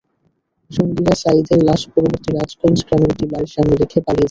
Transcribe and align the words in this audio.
সঙ্গীরা 0.71 1.13
সাঈদের 1.23 1.59
লাশ 1.67 1.81
পার্শ্ববর্তী 1.85 2.29
রাজগঞ্জ 2.31 2.77
গ্রামের 2.87 3.11
একটি 3.13 3.25
বাড়ির 3.31 3.51
সামনে 3.55 3.75
রেখে 3.75 3.99
পালিয়ে 3.99 4.07
যায়। 4.07 4.19